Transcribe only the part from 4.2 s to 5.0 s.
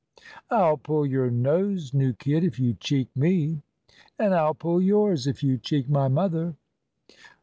I'll pull